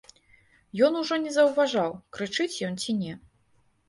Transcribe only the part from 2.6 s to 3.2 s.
ён ці не.